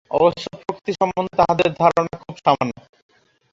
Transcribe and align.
অবশ্য 0.11 0.45
প্রকৃতি 0.59 0.91
সম্বন্ধে 0.93 1.33
তাঁহাদের 1.37 1.69
ধারণা 1.73 2.13
খুব 2.23 2.35
সামান্য। 2.45 2.73